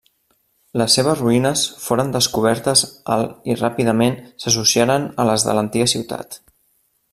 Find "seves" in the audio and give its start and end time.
0.99-1.19